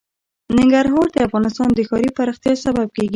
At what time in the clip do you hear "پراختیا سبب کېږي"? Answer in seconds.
2.17-3.09